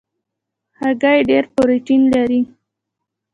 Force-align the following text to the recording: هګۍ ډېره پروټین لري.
هګۍ 0.79 1.19
ډېره 1.29 1.49
پروټین 1.55 2.01
لري. 2.13 2.41